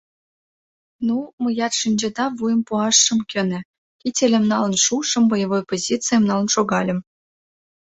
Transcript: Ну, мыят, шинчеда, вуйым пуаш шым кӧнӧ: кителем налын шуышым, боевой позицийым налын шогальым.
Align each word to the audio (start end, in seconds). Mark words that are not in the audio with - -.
Ну, 1.07 1.17
мыят, 1.41 1.73
шинчеда, 1.81 2.25
вуйым 2.37 2.61
пуаш 2.67 2.95
шым 3.05 3.19
кӧнӧ: 3.31 3.59
кителем 4.01 4.43
налын 4.51 4.73
шуышым, 4.85 5.23
боевой 5.31 5.63
позицийым 5.69 6.23
налын 6.29 6.47
шогальым. 6.55 6.99